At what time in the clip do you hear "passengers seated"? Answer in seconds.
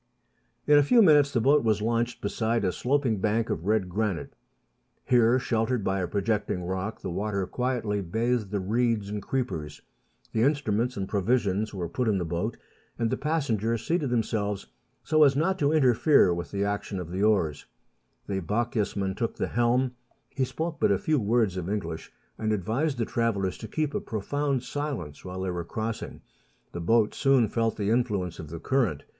13.15-14.09